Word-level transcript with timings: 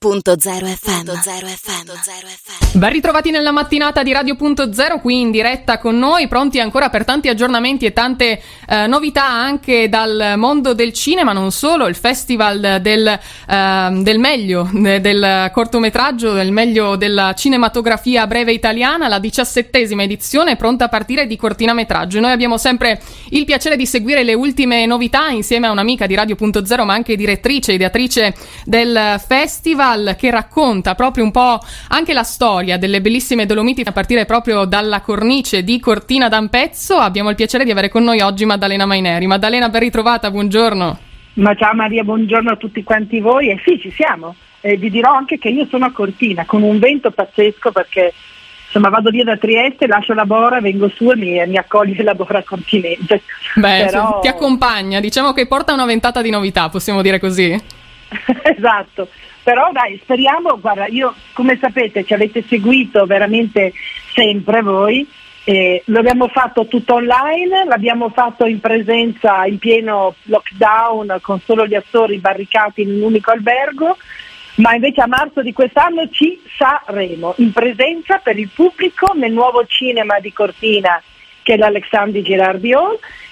FM. 0.00 1.10
Ben 2.78 2.92
ritrovati 2.92 3.32
nella 3.32 3.50
mattinata 3.50 4.04
di 4.04 4.12
Radio.0 4.12 5.00
qui 5.00 5.18
in 5.22 5.32
diretta 5.32 5.78
con 5.78 5.98
noi, 5.98 6.28
pronti 6.28 6.60
ancora 6.60 6.88
per 6.88 7.04
tanti 7.04 7.28
aggiornamenti 7.28 7.84
e 7.84 7.92
tante 7.92 8.40
eh, 8.68 8.86
novità 8.86 9.26
anche 9.26 9.88
dal 9.88 10.34
mondo 10.36 10.72
del 10.72 10.92
cinema, 10.92 11.32
non 11.32 11.50
solo, 11.50 11.88
il 11.88 11.96
festival 11.96 12.78
del, 12.80 13.08
eh, 13.08 13.88
del 13.90 14.20
meglio 14.20 14.70
del 14.72 15.50
cortometraggio, 15.52 16.32
del 16.32 16.52
meglio 16.52 16.94
della 16.94 17.34
cinematografia 17.34 18.28
breve 18.28 18.52
italiana, 18.52 19.08
la 19.08 19.18
diciassettesima 19.18 20.04
edizione 20.04 20.54
pronta 20.54 20.84
a 20.84 20.88
partire 20.88 21.26
di 21.26 21.36
cortinametraggio. 21.36 22.20
Noi 22.20 22.30
abbiamo 22.30 22.56
sempre 22.56 23.00
il 23.30 23.44
piacere 23.44 23.74
di 23.74 23.84
seguire 23.84 24.22
le 24.22 24.34
ultime 24.34 24.86
novità 24.86 25.26
insieme 25.30 25.66
a 25.66 25.72
un'amica 25.72 26.06
di 26.06 26.14
Radio.0 26.14 26.84
ma 26.84 26.94
anche 26.94 27.16
direttrice, 27.16 27.72
ideatrice 27.72 28.32
del 28.64 29.20
festival 29.26 29.86
festival 29.88 30.16
che 30.16 30.30
racconta 30.30 30.94
proprio 30.94 31.24
un 31.24 31.30
po' 31.30 31.60
anche 31.88 32.12
la 32.12 32.22
storia 32.22 32.76
delle 32.76 33.00
bellissime 33.00 33.46
Dolomiti 33.46 33.82
a 33.84 33.92
partire 33.92 34.26
proprio 34.26 34.64
dalla 34.64 35.00
cornice 35.00 35.64
di 35.64 35.80
Cortina 35.80 36.28
d'Ampezzo. 36.28 36.96
Abbiamo 36.96 37.30
il 37.30 37.36
piacere 37.36 37.64
di 37.64 37.70
avere 37.70 37.88
con 37.88 38.04
noi 38.04 38.20
oggi 38.20 38.44
Maddalena 38.44 38.86
Maineri. 38.86 39.26
Maddalena, 39.26 39.68
ben 39.68 39.80
ritrovata, 39.80 40.30
buongiorno. 40.30 40.98
Ma 41.34 41.54
ciao 41.54 41.74
Maria, 41.74 42.02
buongiorno 42.02 42.50
a 42.50 42.56
tutti 42.56 42.82
quanti 42.82 43.20
voi. 43.20 43.48
E 43.48 43.52
eh 43.52 43.60
sì, 43.64 43.78
ci 43.80 43.90
siamo. 43.92 44.34
Eh, 44.60 44.76
vi 44.76 44.90
dirò 44.90 45.12
anche 45.12 45.38
che 45.38 45.48
io 45.48 45.66
sono 45.70 45.86
a 45.86 45.92
Cortina 45.92 46.44
con 46.44 46.62
un 46.62 46.78
vento 46.78 47.12
pazzesco 47.12 47.70
perché 47.70 48.12
insomma 48.64 48.88
vado 48.88 49.10
via 49.10 49.22
da 49.22 49.36
Trieste, 49.36 49.86
lascio 49.86 50.14
la 50.14 50.26
Bora, 50.26 50.60
vengo 50.60 50.88
su 50.88 51.08
e 51.10 51.16
mi, 51.16 51.46
mi 51.46 51.56
accoglie 51.56 52.02
la 52.02 52.14
Bora 52.14 52.42
continente. 52.42 53.22
Beh, 53.54 53.86
Però... 53.86 54.18
ti 54.18 54.28
accompagna, 54.28 55.00
diciamo 55.00 55.32
che 55.32 55.46
porta 55.46 55.72
una 55.72 55.86
ventata 55.86 56.20
di 56.22 56.30
novità, 56.30 56.68
possiamo 56.68 57.02
dire 57.02 57.20
così. 57.20 57.76
esatto, 58.42 59.08
però 59.42 59.70
dai, 59.72 59.98
speriamo, 60.02 60.58
guarda, 60.60 60.86
io 60.86 61.14
come 61.32 61.58
sapete 61.60 62.04
ci 62.04 62.14
avete 62.14 62.42
seguito 62.46 63.06
veramente 63.06 63.72
sempre 64.12 64.62
voi, 64.62 65.06
eh, 65.44 65.82
lo 65.86 65.98
abbiamo 65.98 66.28
fatto 66.28 66.66
tutto 66.66 66.94
online, 66.94 67.64
l'abbiamo 67.64 68.10
fatto 68.10 68.44
in 68.44 68.60
presenza 68.60 69.46
in 69.46 69.58
pieno 69.58 70.14
lockdown 70.24 71.18
con 71.22 71.40
solo 71.40 71.66
gli 71.66 71.74
attori 71.74 72.18
barricati 72.18 72.82
in 72.82 72.90
un 72.90 73.02
unico 73.02 73.30
albergo, 73.30 73.96
ma 74.56 74.74
invece 74.74 75.00
a 75.00 75.06
marzo 75.06 75.40
di 75.40 75.52
quest'anno 75.52 76.08
ci 76.10 76.42
saremo 76.56 77.34
in 77.38 77.52
presenza 77.52 78.18
per 78.18 78.38
il 78.38 78.50
pubblico 78.52 79.12
nel 79.14 79.32
nuovo 79.32 79.64
cinema 79.66 80.18
di 80.18 80.32
Cortina 80.32 81.00
che 81.48 81.54
è 81.54 81.56
l'Alexandri 81.56 82.22
Girardi 82.22 82.72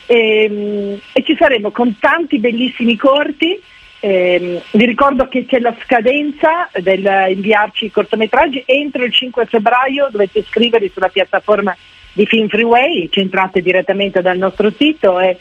e, 0.06 0.44
ehm, 0.44 1.00
e 1.12 1.22
ci 1.22 1.36
saremo 1.36 1.70
con 1.70 1.98
tanti 1.98 2.38
bellissimi 2.38 2.96
corti 2.96 3.60
eh, 4.06 4.62
vi 4.70 4.84
ricordo 4.84 5.26
che 5.26 5.46
c'è 5.46 5.58
la 5.58 5.74
scadenza 5.82 6.70
del 6.80 7.32
inviarci 7.32 7.86
i 7.86 7.90
cortometraggi 7.90 8.62
entro 8.64 9.02
il 9.02 9.12
5 9.12 9.46
febbraio. 9.46 10.06
Dovete 10.12 10.38
iscrivervi 10.38 10.92
sulla 10.94 11.08
piattaforma 11.08 11.76
di 12.12 12.24
Film 12.24 12.46
Freeway, 12.46 13.08
centrate 13.10 13.60
direttamente 13.62 14.22
dal 14.22 14.38
nostro 14.38 14.70
sito 14.70 15.18
e, 15.18 15.36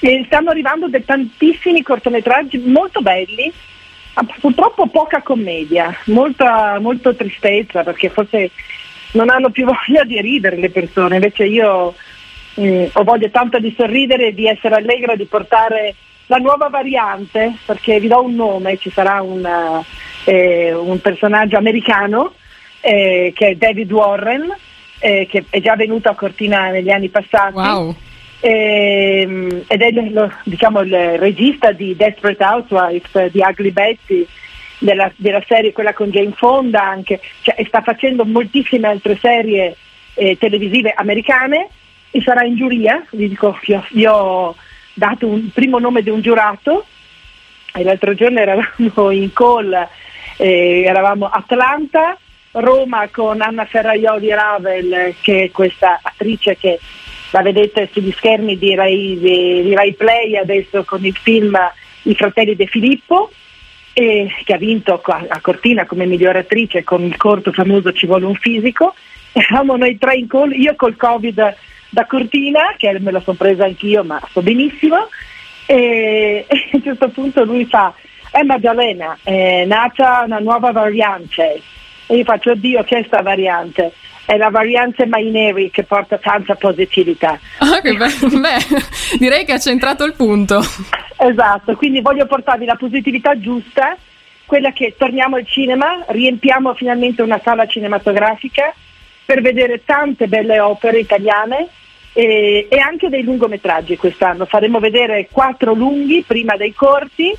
e 0.00 0.22
stanno 0.26 0.50
arrivando 0.50 0.88
dei 0.88 1.04
tantissimi 1.04 1.82
cortometraggi 1.82 2.58
molto 2.58 3.02
belli, 3.02 3.52
purtroppo 4.40 4.88
poca 4.88 5.22
commedia, 5.22 5.96
molta, 6.06 6.80
molto 6.80 7.14
tristezza 7.14 7.84
perché 7.84 8.08
forse 8.08 8.50
non 9.12 9.30
hanno 9.30 9.50
più 9.50 9.64
voglia 9.70 10.02
di 10.02 10.20
ridere 10.20 10.56
le 10.56 10.70
persone, 10.70 11.14
invece 11.14 11.44
io 11.44 11.94
eh, 12.54 12.90
ho 12.92 13.04
voglia 13.04 13.28
tanto 13.28 13.60
di 13.60 13.72
sorridere, 13.76 14.34
di 14.34 14.48
essere 14.48 14.74
allegra, 14.74 15.14
di 15.14 15.26
portare 15.26 15.94
la 16.32 16.38
nuova 16.38 16.68
variante, 16.68 17.56
perché 17.66 18.00
vi 18.00 18.08
do 18.08 18.22
un 18.22 18.34
nome, 18.34 18.78
ci 18.78 18.90
sarà 18.90 19.20
un, 19.20 19.46
eh, 20.24 20.72
un 20.72 20.98
personaggio 21.02 21.58
americano 21.58 22.32
eh, 22.80 23.32
che 23.34 23.48
è 23.48 23.54
David 23.56 23.92
Warren, 23.92 24.50
eh, 24.98 25.26
che 25.28 25.44
è 25.50 25.60
già 25.60 25.76
venuto 25.76 26.08
a 26.08 26.14
Cortina 26.14 26.70
negli 26.70 26.90
anni 26.90 27.10
passati. 27.10 27.54
Wow. 27.54 27.94
Ehm, 28.40 29.64
ed 29.66 29.82
è 29.82 29.90
lo, 29.90 30.32
diciamo, 30.44 30.80
il 30.80 31.18
regista 31.18 31.70
di 31.72 31.94
Desperate 31.94 32.42
Housewives, 32.42 33.30
di 33.30 33.40
Ugly 33.40 33.70
Betty, 33.70 34.26
della, 34.78 35.12
della, 35.16 35.42
serie 35.46 35.72
quella 35.72 35.92
con 35.92 36.08
Jane 36.08 36.32
Fonda 36.34 36.82
anche, 36.82 37.20
cioè, 37.42 37.62
sta 37.66 37.82
facendo 37.82 38.24
moltissime 38.24 38.88
altre 38.88 39.18
serie 39.20 39.76
eh, 40.14 40.36
televisive 40.38 40.92
americane 40.96 41.68
e 42.10 42.22
sarà 42.22 42.42
in 42.44 42.56
giuria, 42.56 43.04
vi 43.10 43.28
dico, 43.28 43.56
io, 43.64 43.84
io 43.90 44.56
dato 44.94 45.26
un 45.26 45.50
primo 45.50 45.78
nome 45.78 46.02
di 46.02 46.10
un 46.10 46.20
giurato 46.20 46.86
e 47.74 47.82
l'altro 47.82 48.14
giorno 48.14 48.38
eravamo 48.38 49.10
in 49.10 49.32
call, 49.32 49.88
eh, 50.36 50.82
eravamo 50.82 51.26
Atlanta, 51.26 52.16
Roma 52.52 53.08
con 53.10 53.40
Anna 53.40 53.64
Ferraioli 53.64 54.28
Ravel 54.28 55.14
che 55.22 55.44
è 55.44 55.50
questa 55.50 56.00
attrice 56.02 56.56
che 56.56 56.78
la 57.30 57.40
vedete 57.40 57.88
sugli 57.90 58.12
schermi 58.12 58.58
di 58.58 58.74
Rai, 58.74 59.18
di, 59.18 59.62
di 59.62 59.74
Rai 59.74 59.94
Play 59.94 60.36
adesso 60.36 60.84
con 60.84 61.04
il 61.04 61.16
film 61.16 61.56
I 62.02 62.14
fratelli 62.14 62.54
De 62.54 62.66
Filippo 62.66 63.30
e 63.94 64.30
che 64.44 64.52
ha 64.54 64.58
vinto 64.58 65.00
a 65.02 65.40
Cortina 65.40 65.86
come 65.86 66.06
miglior 66.06 66.36
attrice 66.36 66.82
con 66.82 67.02
il 67.02 67.16
corto 67.16 67.52
famoso 67.52 67.92
Ci 67.92 68.06
vuole 68.06 68.26
un 68.26 68.34
fisico. 68.34 68.94
Eravamo 69.32 69.76
noi 69.76 69.96
tre 69.96 70.16
in 70.16 70.26
call, 70.26 70.52
io 70.52 70.74
col 70.76 70.96
Covid 70.96 71.56
da 71.92 72.06
Cortina, 72.06 72.74
che 72.78 72.96
me 73.00 73.10
la 73.10 73.20
sono 73.20 73.36
presa 73.36 73.64
anch'io, 73.64 74.02
ma 74.02 74.18
sto 74.30 74.40
benissimo, 74.40 75.08
e, 75.66 76.46
e, 76.48 76.68
a 76.72 76.76
un 76.76 76.82
certo 76.82 77.08
punto 77.10 77.44
lui 77.44 77.66
fa, 77.66 77.92
eh 78.32 78.44
Maddalena, 78.44 79.18
è 79.22 79.66
nata 79.66 80.22
una 80.24 80.38
nuova 80.38 80.72
variante. 80.72 81.60
E 82.06 82.16
io 82.16 82.24
faccio, 82.24 82.52
oddio, 82.52 82.82
che 82.84 82.98
è 82.98 83.04
sta 83.04 83.20
variante? 83.20 83.92
È 84.24 84.38
la 84.38 84.48
variante 84.48 85.04
Maineri 85.04 85.70
che 85.70 85.82
porta 85.82 86.16
tanta 86.16 86.54
positività. 86.54 87.38
Ah, 87.58 87.80
che 87.82 87.92
be- 87.92 88.38
beh, 88.40 89.18
direi 89.20 89.44
che 89.44 89.52
ha 89.52 89.58
centrato 89.58 90.04
il 90.04 90.14
punto. 90.14 90.60
Esatto, 91.18 91.76
quindi 91.76 92.00
voglio 92.00 92.24
portarvi 92.24 92.64
la 92.64 92.76
positività 92.76 93.38
giusta, 93.38 93.94
quella 94.46 94.72
che 94.72 94.94
torniamo 94.96 95.36
al 95.36 95.46
cinema, 95.46 96.02
riempiamo 96.08 96.72
finalmente 96.72 97.20
una 97.20 97.40
sala 97.44 97.66
cinematografica 97.66 98.72
per 99.26 99.42
vedere 99.42 99.84
tante 99.84 100.26
belle 100.26 100.58
opere 100.58 101.00
italiane 101.00 101.68
e, 102.12 102.66
e 102.68 102.78
anche 102.78 103.08
dei 103.08 103.22
lungometraggi 103.22 103.96
quest'anno. 103.96 104.44
Faremo 104.44 104.78
vedere 104.78 105.28
quattro 105.30 105.74
lunghi 105.74 106.24
prima 106.26 106.56
dei 106.56 106.74
corti, 106.74 107.32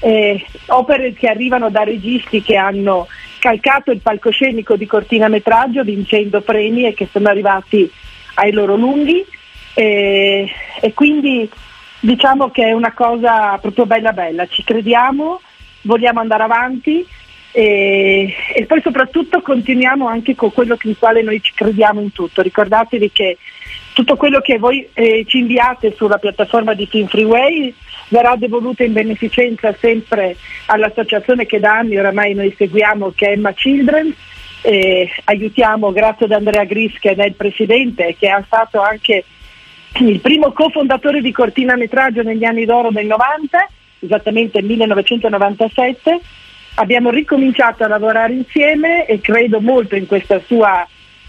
eh, 0.00 0.44
opere 0.66 1.12
che 1.12 1.28
arrivano 1.28 1.70
da 1.70 1.82
registi 1.82 2.42
che 2.42 2.56
hanno 2.56 3.06
calcato 3.38 3.90
il 3.90 4.00
palcoscenico 4.00 4.76
di 4.76 4.86
cortinametraggio 4.86 5.82
vincendo 5.82 6.40
premi 6.40 6.86
e 6.86 6.94
che 6.94 7.08
sono 7.10 7.28
arrivati 7.28 7.90
ai 8.34 8.52
loro 8.52 8.76
lunghi 8.76 9.24
e, 9.74 10.50
e 10.80 10.94
quindi 10.94 11.48
diciamo 12.00 12.50
che 12.50 12.64
è 12.64 12.72
una 12.72 12.92
cosa 12.92 13.56
proprio 13.58 13.86
bella 13.86 14.12
bella, 14.12 14.46
ci 14.46 14.62
crediamo, 14.64 15.40
vogliamo 15.82 16.20
andare 16.20 16.42
avanti 16.42 17.06
e, 17.52 18.34
e, 18.54 18.66
poi 18.66 18.80
soprattutto 18.82 19.40
continuiamo 19.40 20.06
anche 20.06 20.34
con 20.34 20.52
quello 20.52 20.76
in 20.82 20.98
quale 20.98 21.22
noi 21.22 21.40
ci 21.40 21.52
crediamo 21.54 22.00
in 22.00 22.12
tutto. 22.12 22.42
Ricordatevi 22.42 23.10
che 23.12 23.38
tutto 23.96 24.16
quello 24.16 24.42
che 24.42 24.58
voi 24.58 24.86
eh, 24.92 25.24
ci 25.26 25.38
inviate 25.38 25.94
sulla 25.96 26.18
piattaforma 26.18 26.74
di 26.74 26.86
Team 26.86 27.06
Freeway 27.06 27.72
verrà 28.08 28.36
devoluto 28.36 28.82
in 28.82 28.92
beneficenza 28.92 29.74
sempre 29.80 30.36
all'associazione 30.66 31.46
che 31.46 31.58
da 31.58 31.78
anni 31.78 31.96
oramai 31.96 32.34
noi 32.34 32.54
seguiamo 32.54 33.14
che 33.16 33.28
è 33.28 33.30
Emma 33.30 33.54
Children. 33.54 34.14
Eh, 34.60 35.08
aiutiamo 35.24 35.92
grazie 35.92 36.26
ad 36.26 36.32
Andrea 36.32 36.64
Gris 36.64 36.92
che 36.98 37.14
è 37.14 37.24
il 37.24 37.36
presidente 37.36 38.14
che 38.18 38.28
è 38.28 38.42
stato 38.44 38.82
anche 38.82 39.24
il 40.00 40.20
primo 40.20 40.52
cofondatore 40.52 41.22
di 41.22 41.32
Cortina 41.32 41.74
Metraggio 41.74 42.20
negli 42.20 42.44
anni 42.44 42.66
d'oro 42.66 42.90
del 42.90 43.06
90, 43.06 43.66
esattamente 44.00 44.58
nel 44.58 44.68
1997. 44.68 46.20
Abbiamo 46.74 47.08
ricominciato 47.08 47.82
a 47.82 47.88
lavorare 47.88 48.34
insieme 48.34 49.06
e 49.06 49.22
credo 49.22 49.58
molto 49.62 49.96
in 49.96 50.04
questa 50.04 50.38
sua 50.44 50.86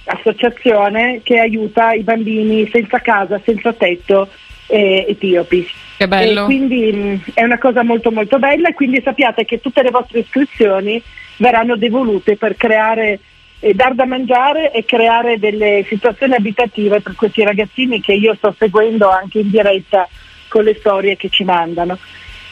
associazione 0.07 1.21
che 1.23 1.39
aiuta 1.39 1.93
i 1.93 2.03
bambini 2.03 2.69
senza 2.71 2.99
casa, 2.99 3.39
senza 3.43 3.73
tetto 3.73 4.29
eh, 4.67 5.05
etiopi. 5.09 5.67
Che 5.97 6.07
bello. 6.07 6.41
E 6.41 6.45
quindi 6.45 6.91
mh, 6.91 6.99
mm, 6.99 7.15
è 7.33 7.43
una 7.43 7.57
cosa 7.57 7.83
molto 7.83 8.11
molto 8.11 8.39
bella 8.39 8.69
e 8.69 8.73
quindi 8.73 9.01
sappiate 9.03 9.45
che 9.45 9.59
tutte 9.59 9.81
le 9.81 9.91
vostre 9.91 10.19
iscrizioni 10.19 11.01
verranno 11.37 11.75
devolute 11.75 12.35
per 12.35 12.55
creare 12.55 13.19
e 13.59 13.73
dar 13.73 13.95
da 13.95 14.05
mangiare 14.05 14.71
e 14.71 14.85
creare 14.85 15.39
delle 15.39 15.83
situazioni 15.87 16.33
abitative 16.33 17.01
per 17.01 17.15
questi 17.15 17.43
ragazzini 17.43 17.99
che 17.99 18.13
io 18.13 18.35
sto 18.35 18.53
seguendo 18.57 19.09
anche 19.09 19.39
in 19.39 19.49
diretta 19.49 20.07
con 20.47 20.63
le 20.63 20.75
storie 20.75 21.15
che 21.15 21.29
ci 21.29 21.43
mandano. 21.43 21.97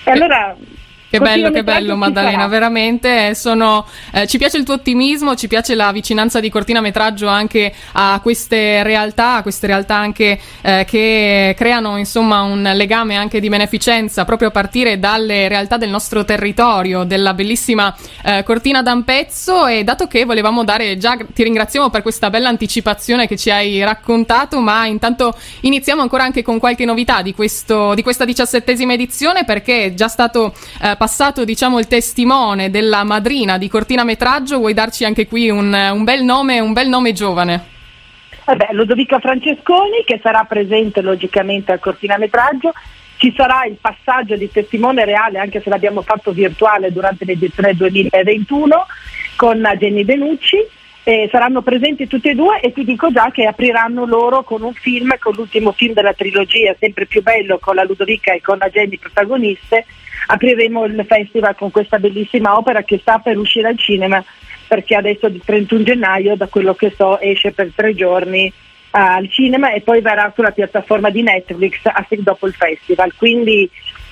E 0.03 0.11
allora 0.11 0.55
Che 1.07 1.19
bello, 1.19 1.51
che 1.51 1.63
bello 1.63 1.95
Maddalena, 1.95 2.47
veramente. 2.47 3.35
Sono, 3.35 3.85
eh, 4.11 4.27
ci 4.27 4.37
piace 4.37 4.57
il 4.57 4.63
tuo 4.63 4.73
ottimismo, 4.73 5.35
ci 5.35 5.47
piace 5.47 5.75
la 5.75 5.91
vicinanza 5.91 6.39
di 6.39 6.49
cortinametraggio 6.49 7.27
anche 7.27 7.73
a 7.93 8.19
queste 8.21 8.83
realtà, 8.83 9.35
a 9.35 9.41
queste 9.41 9.67
realtà 9.67 9.95
anche 9.95 10.39
eh, 10.61 10.85
che 10.85 11.53
creano 11.57 11.97
insomma 11.97 12.41
un 12.41 12.69
legame 12.73 13.15
anche 13.15 13.39
di 13.39 13.49
beneficenza 13.49 14.25
proprio 14.25 14.49
a 14.49 14.51
partire 14.51 14.99
dalle 14.99 15.47
realtà 15.47 15.77
del 15.77 15.89
nostro 15.89 16.25
territorio, 16.25 17.03
della 17.03 17.33
bellissima 17.33 17.95
eh, 18.23 18.43
Cortina 18.43 18.81
d'Ampezzo 18.81 19.67
e 19.67 19.83
dato 19.83 20.07
che 20.07 20.25
volevamo 20.25 20.63
dare 20.63 20.97
già, 20.97 21.17
ti 21.33 21.43
ringraziamo 21.43 21.89
per 21.89 22.01
questa 22.01 22.29
bella 22.29 22.49
anticipazione 22.49 23.27
che 23.27 23.37
ci 23.37 23.51
hai 23.51 23.81
raccontato, 23.83 24.59
ma 24.59 24.85
intanto 24.85 25.37
iniziamo 25.61 26.01
ancora 26.01 26.23
anche 26.23 26.41
con 26.41 26.59
qualche 26.59 26.83
novità 26.83 27.21
di, 27.21 27.33
questo, 27.33 27.93
di 27.93 28.03
questa 28.03 28.25
diciassettesima 28.25 28.93
edizione 28.93 29.45
perché 29.45 29.85
è 29.85 29.93
già 29.93 30.07
stato 30.07 30.53
eh, 30.81 30.94
passato 30.95 31.43
diciamo 31.43 31.79
il 31.79 31.87
testimone 31.87 32.69
della 32.69 33.03
madrina 33.03 33.57
di 33.57 33.67
Cortina 33.67 34.03
Metraggio, 34.03 34.57
vuoi 34.57 34.73
darci 34.73 35.05
anche 35.05 35.27
qui 35.27 35.49
un, 35.49 35.73
un 35.73 36.03
bel 36.03 36.23
nome, 36.23 36.59
un 36.59 36.73
bel 36.73 36.87
nome 36.87 37.13
giovane? 37.13 37.63
Vabbè, 38.45 38.69
Lodovica 38.71 39.19
Francesconi 39.19 40.03
che 40.05 40.19
sarà 40.21 40.43
presente 40.43 41.01
logicamente 41.01 41.71
al 41.71 41.79
Cortina 41.79 42.17
Metraggio, 42.17 42.73
ci 43.17 43.33
sarà 43.35 43.65
il 43.65 43.77
passaggio 43.79 44.35
di 44.35 44.51
testimone 44.51 45.05
reale 45.05 45.39
anche 45.39 45.61
se 45.61 45.69
l'abbiamo 45.69 46.01
fatto 46.01 46.31
virtuale 46.31 46.91
durante 46.91 47.25
l'edizione 47.25 47.73
2021 47.73 48.85
con 49.35 49.61
Jenny 49.77 50.03
Benucci 50.03 50.57
eh, 51.07 51.29
saranno 51.31 51.61
presenti 51.61 52.07
tutti 52.07 52.29
e 52.29 52.33
due 52.33 52.59
e 52.61 52.73
ti 52.73 52.83
dico 52.83 53.11
già 53.11 53.29
che 53.31 53.45
apriranno 53.45 54.05
loro 54.05 54.43
con 54.43 54.63
un 54.63 54.73
film, 54.73 55.15
con 55.19 55.33
l'ultimo 55.35 55.71
film 55.71 55.93
della 55.93 56.13
trilogia, 56.13 56.75
sempre 56.79 57.05
più 57.05 57.21
bello, 57.21 57.59
con 57.59 57.75
la 57.75 57.83
Ludovica 57.83 58.33
e 58.33 58.41
con 58.41 58.57
la 58.57 58.69
Jenny 58.69 58.97
protagoniste, 58.97 59.85
apriremo 60.25 60.83
il 60.85 61.05
festival 61.07 61.55
con 61.55 61.69
questa 61.69 61.99
bellissima 61.99 62.57
opera 62.57 62.81
che 62.81 62.97
sta 62.97 63.19
per 63.19 63.37
uscire 63.37 63.67
al 63.67 63.77
cinema 63.77 64.23
perché 64.67 64.95
adesso 64.95 65.27
il 65.27 65.41
31 65.45 65.83
gennaio, 65.83 66.35
da 66.35 66.47
quello 66.47 66.73
che 66.73 66.91
so, 66.97 67.19
esce 67.19 67.51
per 67.51 67.71
tre 67.75 67.93
giorni 67.93 68.47
uh, 68.47 68.97
al 68.97 69.29
cinema 69.29 69.71
e 69.73 69.81
poi 69.81 70.01
verrà 70.01 70.31
sulla 70.33 70.49
piattaforma 70.49 71.11
di 71.11 71.21
Netflix 71.21 71.81
dopo 72.17 72.47
il 72.47 72.53
festival, 72.55 73.13
quindi 73.15 73.69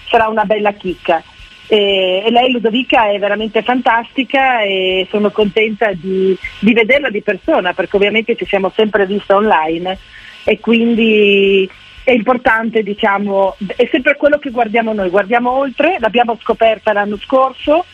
sarà 0.07 0.27
una 0.27 0.45
bella 0.45 0.73
chicca. 0.73 1.23
E, 1.67 2.25
lei 2.29 2.51
Ludovica 2.51 3.09
è 3.09 3.17
veramente 3.19 3.61
fantastica 3.61 4.61
e 4.61 5.07
sono 5.09 5.31
contenta 5.31 5.91
di, 5.93 6.37
di 6.59 6.73
vederla 6.73 7.09
di 7.09 7.21
persona 7.21 7.73
perché 7.73 7.95
ovviamente 7.95 8.35
ci 8.35 8.45
siamo 8.45 8.71
sempre 8.75 9.05
viste 9.05 9.33
online 9.33 9.97
e 10.43 10.59
quindi 10.59 11.69
è 12.03 12.11
importante, 12.11 12.83
diciamo, 12.83 13.55
è 13.75 13.87
sempre 13.89 14.17
quello 14.17 14.37
che 14.37 14.49
guardiamo 14.49 14.93
noi, 14.93 15.09
guardiamo 15.09 15.51
oltre, 15.51 15.97
l'abbiamo 15.99 16.37
scoperta 16.41 16.91
l'anno 16.91 17.17
scorso 17.17 17.85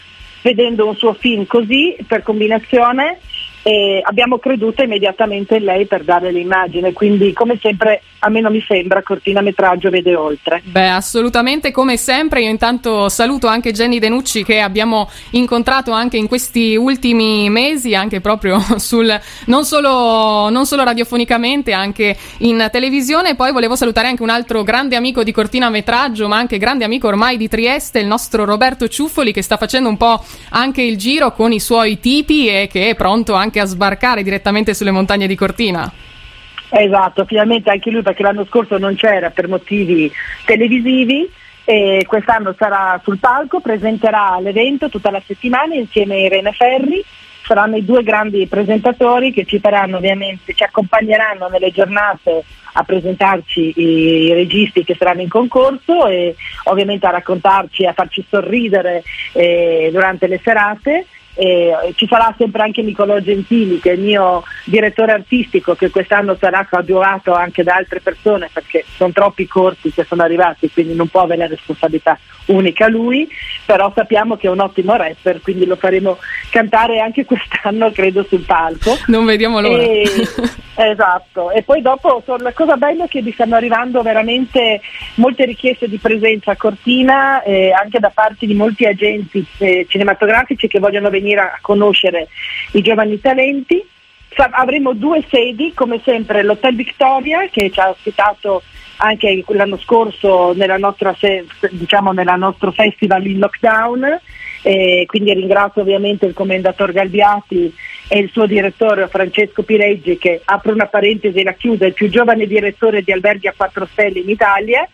vedendo 0.42 0.88
un 0.88 0.96
suo 0.96 1.14
film 1.14 1.46
così 1.46 1.96
per 2.08 2.24
combinazione 2.24 3.20
e 3.64 4.02
abbiamo 4.04 4.38
creduto 4.38 4.84
immediatamente 4.84 5.58
in 5.58 5.64
lei 5.64 5.86
per 5.86 6.04
dare 6.04 6.32
l'immagine, 6.32 6.94
quindi 6.94 7.34
come 7.34 7.58
sempre 7.62 8.02
a 8.20 8.30
me 8.30 8.42
non 8.42 8.52
mi 8.52 8.64
sembra 8.66 9.02
cortina 9.02 9.42
metraggio 9.42 9.90
vede 9.90 10.16
oltre. 10.16 10.62
Beh, 10.64 10.90
assolutamente 10.90 11.72
come 11.72 11.98
sempre, 11.98 12.42
io 12.42 12.50
intanto 12.50 13.10
saluto 13.10 13.48
anche 13.48 13.72
Jenny 13.72 14.00
Denucci 14.00 14.44
che 14.44 14.60
abbiamo 14.60 15.10
incontrato 15.32 15.92
anche 15.92 16.18
in 16.18 16.28
questi 16.28 16.76
ultimi 16.76 17.50
mesi, 17.50 17.96
anche 17.96 18.22
proprio 18.22 18.60
sul 18.78 19.18
non 19.46 19.66
solo, 19.66 20.50
non 20.50 20.66
solo 20.66 20.84
radiofonicamente, 20.84 21.72
anche 21.72 22.16
in 22.40 22.68
televisione. 22.72 23.36
Poi 23.36 23.52
volevo 23.52 23.76
salutare 23.76 24.08
anche 24.08 24.24
un 24.24 24.30
altro 24.30 24.64
grande 24.64 24.96
amico 24.96 25.24
di 25.24 25.32
cortina 25.32 25.70
metraggio, 25.70 26.28
ma 26.28 26.38
anche 26.38 26.58
grande 26.58 26.84
amico 26.84 27.08
ormai 27.08 27.38
di 27.38 27.48
Trieste, 27.48 28.00
il 28.00 28.08
nostro 28.08 28.46
Roberto 28.46 28.88
Ciuffoli, 28.88 29.32
che 29.32 29.42
sta 29.42 29.58
facendo 29.58 29.90
un 29.90 29.98
po' 29.98 30.24
anche 30.50 30.82
il 30.82 30.98
giro 30.98 31.32
con 31.32 31.52
i 31.52 31.60
suoi 31.60 32.00
tipi 32.00 32.48
e 32.48 32.68
che 32.70 32.90
è 32.90 32.96
pronto 32.96 33.34
anche 33.34 33.49
anche 33.50 33.60
a 33.60 33.66
sbarcare 33.66 34.22
direttamente 34.22 34.76
sulle 34.76 34.92
montagne 34.92 35.28
di 35.28 35.36
Cortina. 35.36 35.92
Esatto, 36.72 37.26
finalmente 37.26 37.72
anche 37.72 37.90
lui 37.90 38.04
perché 38.04 38.22
l'anno 38.22 38.46
scorso 38.46 38.78
non 38.78 38.96
c'era 38.96 39.32
per 39.32 39.48
motivi 39.48 40.12
televisivi 40.46 41.28
e 41.66 42.06
quest'anno 42.08 42.54
sarà 42.58 43.00
sul 43.04 43.18
palco, 43.18 43.60
presenterà 43.60 44.40
l'evento 44.40 44.88
tutta 44.88 45.10
la 45.10 45.22
settimana 45.26 45.74
insieme 45.74 46.16
a 46.16 46.20
Irene 46.20 46.52
Ferri, 46.52 47.04
saranno 47.44 47.78
i 47.78 47.86
due 47.86 48.04
grandi 48.04 48.46
presentatori 48.46 49.34
che 49.34 49.46
ci 49.46 49.60
faranno 49.60 49.98
ovviamente, 49.98 50.54
ci 50.54 50.64
accompagneranno 50.64 51.48
nelle 51.48 51.72
giornate 51.72 52.44
a 52.74 52.84
presentarci 52.84 53.74
i 53.76 54.34
registi 54.34 54.84
che 54.84 54.96
saranno 54.96 55.22
in 55.22 55.30
concorso 55.30 56.06
e 56.06 56.36
ovviamente 56.66 57.08
a 57.08 57.12
raccontarci, 57.12 57.86
a 57.88 57.94
farci 57.94 58.24
sorridere 58.30 59.02
eh, 59.34 59.90
durante 59.92 60.28
le 60.28 60.40
serate 60.44 61.08
eh, 61.40 61.94
ci 61.96 62.06
sarà 62.06 62.36
sempre 62.38 62.64
anche 62.64 62.82
Nicolò 62.82 63.18
Gentili 63.20 63.80
che 63.80 63.92
è 63.92 63.94
il 63.94 64.02
mio 64.02 64.44
direttore 64.66 65.14
artistico 65.14 65.74
che 65.74 65.90
quest'anno 65.90 66.36
sarà 66.38 66.68
coadiuvato 66.70 67.34
anche 67.34 67.64
da 67.64 67.76
altre 67.76 68.02
persone 68.02 68.50
perché 68.52 68.84
sono 68.98 69.14
troppi 69.14 69.48
corsi 69.48 69.90
che 69.92 70.04
sono 70.04 70.24
arrivati 70.24 70.70
quindi 70.70 70.96
non 70.96 71.08
può 71.08 71.22
avere 71.22 71.48
responsabilità 71.48 72.20
unica 72.48 72.90
lui 72.90 73.30
però 73.66 73.92
sappiamo 73.96 74.36
che 74.36 74.48
è 74.48 74.50
un 74.50 74.60
ottimo 74.60 74.96
rapper 74.96 75.40
quindi 75.42 75.66
lo 75.66 75.78
faremo 75.78 76.18
cantare 76.50 77.00
anche 77.00 77.24
quest'anno 77.30 77.92
credo 77.92 78.26
sul 78.28 78.42
palco. 78.42 78.98
Non 79.08 79.26
vediamo 79.26 79.62
l'ora. 79.62 79.82
E, 79.82 80.04
esatto 80.76 81.52
e 81.52 81.62
poi 81.64 81.82
dopo 81.82 82.24
la 82.38 82.54
cosa 82.54 82.78
bella 82.78 83.06
è 83.06 83.08
che 83.08 83.22
vi 83.22 83.32
stanno 83.34 83.56
arrivando 83.56 84.02
veramente 84.02 84.82
molte 85.16 85.46
richieste 85.46 85.88
di 85.88 85.98
presenza 85.98 86.52
a 86.52 86.56
Cortina 86.56 87.44
eh, 87.44 87.72
anche 87.72 88.00
da 88.00 88.12
parte 88.14 88.46
di 88.46 88.54
molti 88.54 88.86
agenti 88.86 89.46
eh, 89.58 89.86
cinematografici 89.88 90.68
che 90.68 90.80
vogliono 90.80 91.10
venire 91.10 91.29
venire 91.30 91.42
a 91.42 91.60
conoscere 91.62 92.28
i 92.72 92.82
giovani 92.82 93.20
talenti. 93.20 93.86
Avremo 94.36 94.94
due 94.94 95.24
sedi, 95.30 95.74
come 95.74 96.00
sempre 96.04 96.44
l'Hotel 96.44 96.76
Victoria 96.76 97.48
che 97.50 97.70
ci 97.72 97.80
ha 97.80 97.90
ospitato 97.90 98.62
anche 98.98 99.44
l'anno 99.48 99.78
scorso 99.78 100.54
nella 100.54 100.78
nostra, 100.78 101.16
diciamo, 101.72 102.12
nella 102.12 102.36
nostro 102.36 102.72
festival 102.72 103.26
in 103.26 103.40
lockdown, 103.40 104.20
eh, 104.62 105.04
quindi 105.08 105.34
ringrazio 105.34 105.82
ovviamente 105.82 106.26
il 106.26 106.34
commendator 106.34 106.92
Galbiati 106.92 107.74
e 108.08 108.20
il 108.20 108.30
suo 108.30 108.46
direttore 108.46 109.08
Francesco 109.08 109.64
Pireggi 109.64 110.18
che 110.18 110.42
apre 110.44 110.74
una 110.74 110.88
parentesi 110.88 111.40
e 111.40 111.44
la 111.44 111.54
chiude, 111.54 111.88
il 111.88 111.94
più 111.94 112.10
giovane 112.10 112.46
direttore 112.46 113.02
di 113.02 113.12
alberghi 113.12 113.48
a 113.48 113.54
4 113.56 113.88
stelle 113.92 114.20
in 114.20 114.30
Italia, 114.30 114.88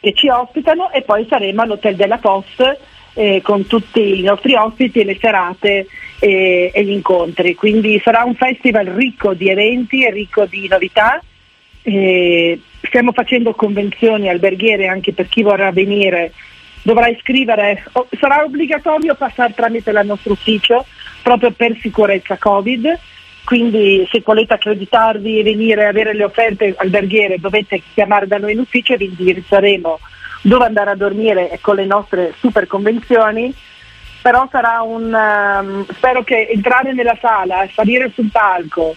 che 0.00 0.12
ci 0.14 0.28
ospitano 0.28 0.90
e 0.90 1.02
poi 1.02 1.26
saremo 1.28 1.62
all'Hotel 1.62 1.96
della 1.96 2.18
Post 2.18 2.78
eh, 3.14 3.40
con 3.42 3.66
tutti 3.66 4.20
i 4.20 4.22
nostri 4.22 4.54
ospiti, 4.54 5.04
le 5.04 5.16
serate 5.20 5.86
e, 6.18 6.70
e, 6.72 6.84
gli 6.84 6.90
incontri. 6.90 7.54
Quindi 7.54 8.00
sarà 8.02 8.24
un 8.24 8.34
festival 8.34 8.86
ricco 8.86 9.34
di 9.34 9.48
eventi 9.48 10.04
e 10.04 10.10
ricco 10.10 10.44
di 10.46 10.68
novità. 10.68 11.22
Eh, 11.82 12.60
stiamo 12.82 13.12
facendo 13.12 13.54
convenzioni 13.54 14.28
alberghiere 14.28 14.86
anche 14.86 15.12
per 15.12 15.28
chi 15.28 15.42
vorrà 15.42 15.70
venire. 15.72 16.32
Dovrà 16.82 17.08
iscrivere, 17.08 17.84
oh, 17.92 18.08
sarà 18.18 18.42
obbligatorio 18.42 19.14
passare 19.14 19.52
tramite 19.54 19.90
il 19.90 20.00
nostro 20.04 20.32
ufficio 20.32 20.86
proprio 21.22 21.50
per 21.50 21.76
sicurezza 21.80 22.36
Covid. 22.38 22.98
Quindi 23.44 24.06
se 24.10 24.22
volete 24.24 24.54
accreditarvi 24.54 25.40
e 25.40 25.42
venire 25.42 25.84
a 25.84 25.88
avere 25.88 26.14
le 26.14 26.24
offerte 26.24 26.74
alberghiere 26.76 27.38
dovete 27.38 27.82
chiamare 27.94 28.26
da 28.26 28.38
noi 28.38 28.52
in 28.52 28.60
ufficio 28.60 28.92
e 28.92 28.96
vi 28.96 29.06
indirizzeremo 29.06 29.98
dove 30.42 30.64
andare 30.64 30.90
a 30.90 30.96
dormire 30.96 31.58
con 31.60 31.76
le 31.76 31.86
nostre 31.86 32.34
super 32.38 32.66
convenzioni, 32.66 33.54
però 34.22 34.48
sarà 34.50 34.82
un, 34.82 35.12
um, 35.12 35.86
spero 35.92 36.22
che 36.22 36.48
entrare 36.48 36.92
nella 36.92 37.16
sala, 37.20 37.66
salire 37.72 38.10
sul 38.14 38.30
palco 38.30 38.94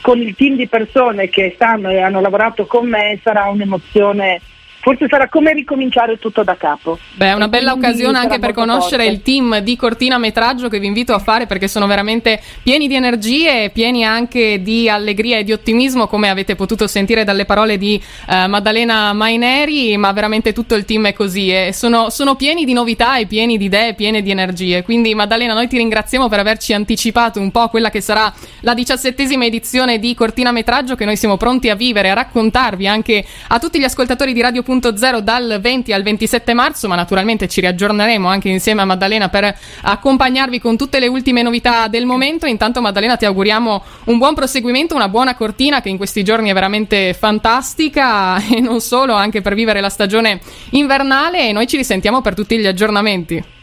con 0.00 0.20
il 0.20 0.34
team 0.34 0.56
di 0.56 0.68
persone 0.68 1.28
che 1.28 1.52
stanno 1.54 1.90
e 1.90 2.00
hanno 2.00 2.20
lavorato 2.20 2.66
con 2.66 2.88
me 2.88 3.18
sarà 3.22 3.46
un'emozione 3.46 4.40
forse 4.86 5.08
sarà 5.08 5.28
come 5.28 5.52
ricominciare 5.52 6.16
tutto 6.16 6.44
da 6.44 6.54
capo. 6.54 6.96
Beh, 7.14 7.30
è 7.30 7.32
una 7.32 7.48
bella 7.48 7.72
occasione 7.72 8.18
anche 8.18 8.38
per 8.38 8.52
conoscere 8.52 9.02
forte. 9.02 9.18
il 9.18 9.22
team 9.22 9.58
di 9.58 9.74
Cortina 9.74 10.16
Metraggio 10.16 10.68
che 10.68 10.78
vi 10.78 10.86
invito 10.86 11.12
a 11.12 11.18
fare 11.18 11.46
perché 11.46 11.66
sono 11.66 11.88
veramente 11.88 12.40
pieni 12.62 12.86
di 12.86 12.94
energie 12.94 13.70
pieni 13.70 14.04
anche 14.04 14.62
di 14.62 14.88
allegria 14.88 15.38
e 15.38 15.42
di 15.42 15.50
ottimismo, 15.52 16.06
come 16.06 16.28
avete 16.28 16.54
potuto 16.54 16.86
sentire 16.86 17.24
dalle 17.24 17.46
parole 17.46 17.78
di 17.78 18.00
uh, 18.28 18.48
Maddalena 18.48 19.12
Maineri, 19.12 19.96
ma 19.96 20.12
veramente 20.12 20.52
tutto 20.52 20.76
il 20.76 20.84
team 20.84 21.08
è 21.08 21.12
così 21.12 21.50
e 21.50 21.72
sono, 21.72 22.08
sono 22.10 22.36
pieni 22.36 22.64
di 22.64 22.72
novità 22.72 23.16
e 23.16 23.26
pieni 23.26 23.58
di 23.58 23.64
idee, 23.64 23.94
pieni 23.94 24.22
di 24.22 24.30
energie. 24.30 24.84
Quindi 24.84 25.16
Maddalena, 25.16 25.52
noi 25.52 25.66
ti 25.66 25.78
ringraziamo 25.78 26.28
per 26.28 26.38
averci 26.38 26.72
anticipato 26.74 27.40
un 27.40 27.50
po' 27.50 27.66
quella 27.70 27.90
che 27.90 28.00
sarà 28.00 28.32
la 28.60 28.72
diciassettesima 28.72 29.46
edizione 29.46 29.98
di 29.98 30.14
Cortina 30.14 30.52
Metraggio 30.52 30.94
che 30.94 31.04
noi 31.04 31.16
siamo 31.16 31.36
pronti 31.36 31.70
a 31.70 31.74
vivere, 31.74 32.10
a 32.10 32.14
raccontarvi 32.14 32.86
anche 32.86 33.24
a 33.48 33.58
tutti 33.58 33.80
gli 33.80 33.84
ascoltatori 33.84 34.32
di 34.32 34.40
Radio 34.40 34.62
2.0 34.78 35.18
dal 35.18 35.58
20 35.60 35.92
al 35.92 36.02
27 36.02 36.54
marzo, 36.54 36.88
ma 36.88 36.94
naturalmente 36.94 37.48
ci 37.48 37.60
riaggiorneremo 37.60 38.28
anche 38.28 38.48
insieme 38.48 38.82
a 38.82 38.84
Maddalena 38.84 39.28
per 39.28 39.56
accompagnarvi 39.82 40.60
con 40.60 40.76
tutte 40.76 40.98
le 40.98 41.06
ultime 41.06 41.42
novità 41.42 41.88
del 41.88 42.06
momento. 42.06 42.46
Intanto 42.46 42.80
Maddalena 42.80 43.16
ti 43.16 43.24
auguriamo 43.24 43.82
un 44.04 44.18
buon 44.18 44.34
proseguimento, 44.34 44.94
una 44.94 45.08
buona 45.08 45.34
cortina 45.34 45.80
che 45.80 45.88
in 45.88 45.96
questi 45.96 46.22
giorni 46.22 46.50
è 46.50 46.54
veramente 46.54 47.14
fantastica 47.14 48.36
e 48.48 48.60
non 48.60 48.80
solo, 48.80 49.14
anche 49.14 49.40
per 49.40 49.54
vivere 49.54 49.80
la 49.80 49.88
stagione 49.88 50.40
invernale 50.70 51.48
e 51.48 51.52
noi 51.52 51.66
ci 51.66 51.76
risentiamo 51.76 52.20
per 52.20 52.34
tutti 52.34 52.58
gli 52.58 52.66
aggiornamenti. 52.66 53.55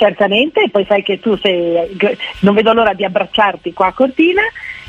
Certamente, 0.00 0.70
poi 0.72 0.86
sai 0.88 1.02
che 1.02 1.20
tu 1.20 1.36
sei, 1.36 1.94
non 2.38 2.54
vedo 2.54 2.72
l'ora 2.72 2.94
di 2.94 3.04
abbracciarti 3.04 3.74
qua 3.74 3.88
a 3.88 3.92
Cortina 3.92 4.40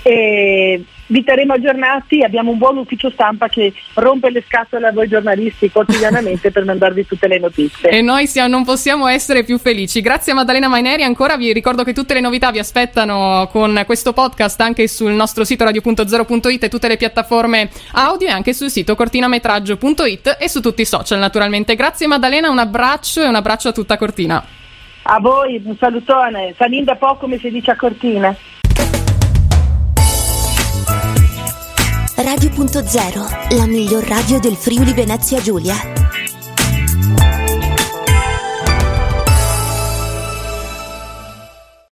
e 0.03 0.81
vi 1.07 1.23
terremo 1.25 1.51
aggiornati, 1.51 2.23
abbiamo 2.23 2.51
un 2.51 2.57
buon 2.57 2.77
ufficio 2.77 3.09
stampa 3.09 3.49
che 3.49 3.73
rompe 3.95 4.29
le 4.29 4.41
scatole 4.47 4.87
a 4.87 4.93
voi 4.93 5.09
giornalisti 5.09 5.69
quotidianamente 5.69 6.49
per 6.49 6.63
mandarvi 6.63 7.05
tutte 7.05 7.27
le 7.27 7.39
notizie. 7.39 7.89
E 7.89 8.01
noi 8.01 8.25
siamo, 8.25 8.47
non 8.47 8.63
possiamo 8.63 9.05
essere 9.07 9.43
più 9.43 9.57
felici. 9.59 9.99
Grazie 9.99 10.31
a 10.31 10.35
Maddalena 10.35 10.69
Maineri, 10.69 11.03
ancora 11.03 11.35
vi 11.35 11.51
ricordo 11.51 11.83
che 11.83 11.91
tutte 11.91 12.13
le 12.13 12.21
novità 12.21 12.49
vi 12.49 12.59
aspettano 12.59 13.49
con 13.51 13.83
questo 13.85 14.13
podcast 14.13 14.61
anche 14.61 14.87
sul 14.87 15.11
nostro 15.11 15.43
sito 15.43 15.65
radio.0.it 15.65 16.63
e 16.63 16.69
tutte 16.69 16.87
le 16.87 16.95
piattaforme 16.95 17.69
audio 17.95 18.29
e 18.29 18.31
anche 18.31 18.53
sul 18.53 18.69
sito 18.69 18.95
cortinametraggio.it 18.95 20.37
e 20.39 20.47
su 20.47 20.61
tutti 20.61 20.83
i 20.83 20.85
social 20.85 21.19
naturalmente. 21.19 21.75
Grazie 21.75 22.07
Maddalena, 22.07 22.49
un 22.49 22.59
abbraccio 22.59 23.21
e 23.21 23.27
un 23.27 23.35
abbraccio 23.35 23.67
a 23.67 23.73
tutta 23.73 23.97
Cortina. 23.97 24.59
A 25.03 25.19
voi, 25.19 25.61
un 25.65 25.75
salutone, 25.77 26.53
sanin 26.57 26.83
da 26.83 26.95
poco 26.95 27.17
come 27.21 27.37
si 27.37 27.49
dice 27.49 27.71
a 27.71 27.75
Cortina. 27.75 28.35
Radio.0, 32.15 33.57
la 33.57 33.65
miglior 33.65 34.03
radio 34.03 34.39
del 34.39 34.55
Friuli 34.55 34.93
Venezia 34.93 35.39
Giulia. 35.39 36.00